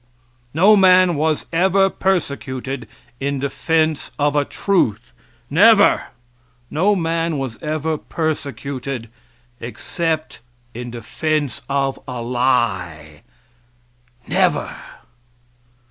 [0.55, 2.87] No man was ever persecuted
[3.19, 5.13] in defense of a truth
[5.47, 6.05] never.
[6.71, 9.11] No man was ever persecuted
[9.59, 10.39] except
[10.73, 13.21] in defense of a lie
[14.27, 14.75] never.